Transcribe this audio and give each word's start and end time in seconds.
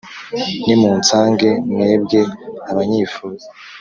Nimunsange 0.65 1.49
mwebwe 1.73 2.21
abanyifuza, 2.69 3.47